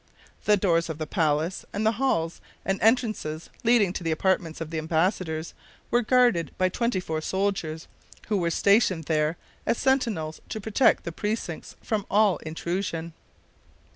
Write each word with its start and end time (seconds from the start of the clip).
The 0.45 0.57
doors 0.57 0.89
of 0.89 0.97
the 0.97 1.05
palace 1.05 1.63
and 1.71 1.85
the 1.85 1.91
halls 2.01 2.41
and 2.65 2.81
entrances 2.81 3.51
leading 3.63 3.93
to 3.93 4.03
the 4.03 4.09
apartments 4.09 4.59
of 4.59 4.71
the 4.71 4.79
embassadors 4.79 5.53
were 5.91 6.01
guarded 6.01 6.49
by 6.57 6.69
twenty 6.69 6.99
four 6.99 7.21
soldiers, 7.21 7.87
who 8.27 8.37
were 8.37 8.49
stationed 8.49 9.03
there 9.03 9.37
as 9.67 9.77
sentinels 9.77 10.41
to 10.49 10.59
protect 10.59 11.03
the 11.03 11.11
precincts 11.11 11.75
from 11.83 12.07
all 12.09 12.37
intrusion. 12.37 13.13